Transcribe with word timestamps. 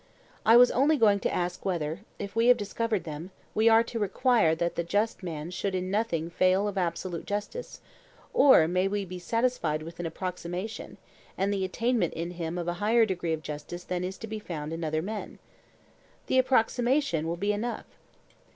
I 0.47 0.57
was 0.57 0.71
only 0.71 0.97
going 0.97 1.19
to 1.19 1.31
ask 1.31 1.63
whether, 1.63 1.99
if 2.17 2.35
we 2.35 2.47
have 2.47 2.57
discovered 2.57 3.03
them, 3.03 3.29
we 3.53 3.69
are 3.69 3.83
to 3.83 3.99
require 3.99 4.55
that 4.55 4.75
the 4.75 4.83
just 4.83 5.21
man 5.21 5.51
should 5.51 5.75
in 5.75 5.91
nothing 5.91 6.31
fail 6.31 6.67
of 6.67 6.75
absolute 6.75 7.27
justice; 7.27 7.81
or 8.33 8.67
may 8.67 8.87
we 8.87 9.05
be 9.05 9.19
satisfied 9.19 9.83
with 9.83 9.99
an 9.99 10.07
approximation, 10.07 10.97
and 11.37 11.53
the 11.53 11.63
attainment 11.63 12.15
in 12.15 12.31
him 12.31 12.57
of 12.57 12.67
a 12.67 12.73
higher 12.81 13.05
degree 13.05 13.33
of 13.33 13.43
justice 13.43 13.83
than 13.83 14.03
is 14.03 14.17
to 14.17 14.25
be 14.25 14.39
found 14.39 14.73
in 14.73 14.83
other 14.83 15.03
men? 15.03 15.37
The 16.25 16.39
approximation 16.39 17.27
will 17.27 17.37
be 17.37 17.53
enough. 17.53 17.85